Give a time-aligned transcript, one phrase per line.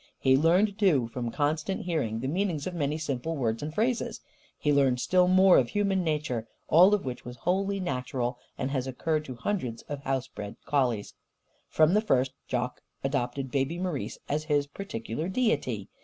[0.17, 4.19] He learned, too, from constant hearing, the meanings of many simple words and phrases.
[4.57, 8.87] He learned still more of human nature all of which was wholly natural and has
[8.87, 11.13] occurred to hundreds of house bred collies.
[11.69, 15.87] From the first, Jock adopted Baby Marise as his particular deity.